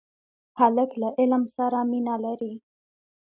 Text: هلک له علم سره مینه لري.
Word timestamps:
هلک 0.59 0.91
له 1.01 1.09
علم 1.19 1.43
سره 1.57 1.79
مینه 1.91 2.15
لري. 2.25 2.53